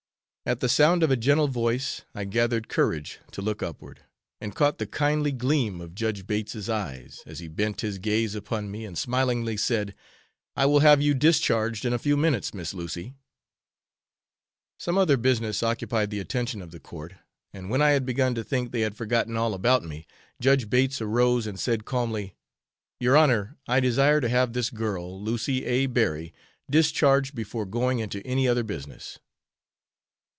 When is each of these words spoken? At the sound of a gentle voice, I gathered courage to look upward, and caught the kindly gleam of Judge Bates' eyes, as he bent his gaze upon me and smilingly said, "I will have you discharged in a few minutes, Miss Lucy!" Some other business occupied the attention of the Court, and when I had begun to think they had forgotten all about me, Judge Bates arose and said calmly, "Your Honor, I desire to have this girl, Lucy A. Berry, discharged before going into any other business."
At 0.43 0.59
the 0.59 0.67
sound 0.67 1.03
of 1.03 1.11
a 1.11 1.15
gentle 1.15 1.47
voice, 1.47 2.01
I 2.15 2.23
gathered 2.25 2.67
courage 2.67 3.19
to 3.33 3.43
look 3.43 3.61
upward, 3.61 4.01
and 4.41 4.55
caught 4.55 4.79
the 4.79 4.87
kindly 4.87 5.31
gleam 5.31 5.79
of 5.79 5.93
Judge 5.93 6.25
Bates' 6.25 6.67
eyes, 6.67 7.21
as 7.27 7.39
he 7.39 7.47
bent 7.47 7.81
his 7.81 7.99
gaze 7.99 8.33
upon 8.33 8.71
me 8.71 8.83
and 8.83 8.97
smilingly 8.97 9.55
said, 9.55 9.93
"I 10.55 10.65
will 10.65 10.79
have 10.79 10.99
you 10.99 11.13
discharged 11.13 11.85
in 11.85 11.93
a 11.93 11.99
few 11.99 12.17
minutes, 12.17 12.55
Miss 12.55 12.73
Lucy!" 12.73 13.13
Some 14.79 14.97
other 14.97 15.15
business 15.15 15.61
occupied 15.61 16.09
the 16.09 16.19
attention 16.19 16.63
of 16.63 16.71
the 16.71 16.79
Court, 16.79 17.13
and 17.53 17.69
when 17.69 17.81
I 17.83 17.91
had 17.91 18.03
begun 18.05 18.33
to 18.33 18.43
think 18.43 18.71
they 18.71 18.81
had 18.81 18.97
forgotten 18.97 19.37
all 19.37 19.53
about 19.53 19.83
me, 19.83 20.07
Judge 20.41 20.71
Bates 20.71 20.99
arose 20.99 21.45
and 21.45 21.59
said 21.59 21.85
calmly, 21.85 22.35
"Your 22.99 23.15
Honor, 23.15 23.57
I 23.67 23.79
desire 23.79 24.19
to 24.19 24.29
have 24.29 24.53
this 24.53 24.71
girl, 24.71 25.21
Lucy 25.23 25.65
A. 25.65 25.85
Berry, 25.85 26.33
discharged 26.67 27.35
before 27.35 27.67
going 27.67 27.99
into 27.99 28.25
any 28.25 28.47
other 28.47 28.63
business." 28.63 29.19